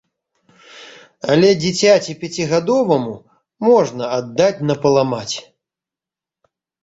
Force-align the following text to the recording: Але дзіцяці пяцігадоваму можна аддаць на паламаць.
Але 1.33 1.49
дзіцяці 1.63 2.15
пяцігадоваму 2.23 3.13
можна 3.67 4.03
аддаць 4.17 4.63
на 4.69 4.75
паламаць. 4.87 5.35